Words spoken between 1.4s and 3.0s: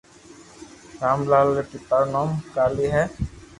ري پيتا رو نوم ڪاليي